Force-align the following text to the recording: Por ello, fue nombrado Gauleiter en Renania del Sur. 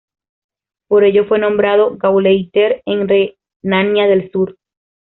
Por 0.87 1.03
ello, 1.03 1.27
fue 1.27 1.37
nombrado 1.37 1.95
Gauleiter 1.97 2.81
en 2.87 3.07
Renania 3.07 4.07
del 4.07 4.31
Sur. 4.31 4.57